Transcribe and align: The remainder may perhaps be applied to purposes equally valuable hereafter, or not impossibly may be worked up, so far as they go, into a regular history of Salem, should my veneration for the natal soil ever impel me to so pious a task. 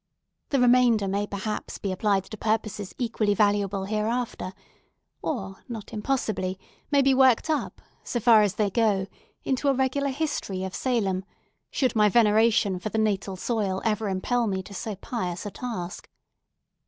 The 0.49 0.59
remainder 0.59 1.07
may 1.07 1.27
perhaps 1.27 1.77
be 1.77 1.91
applied 1.91 2.23
to 2.23 2.35
purposes 2.35 2.95
equally 2.97 3.35
valuable 3.35 3.85
hereafter, 3.85 4.51
or 5.21 5.57
not 5.67 5.93
impossibly 5.93 6.57
may 6.89 7.03
be 7.03 7.13
worked 7.13 7.51
up, 7.51 7.83
so 8.03 8.19
far 8.19 8.41
as 8.41 8.55
they 8.55 8.71
go, 8.71 9.05
into 9.43 9.67
a 9.67 9.75
regular 9.75 10.09
history 10.09 10.63
of 10.63 10.73
Salem, 10.73 11.23
should 11.69 11.95
my 11.95 12.09
veneration 12.09 12.79
for 12.79 12.89
the 12.89 12.97
natal 12.97 13.35
soil 13.35 13.79
ever 13.85 14.09
impel 14.09 14.47
me 14.47 14.63
to 14.63 14.73
so 14.73 14.95
pious 14.95 15.45
a 15.45 15.51
task. 15.51 16.09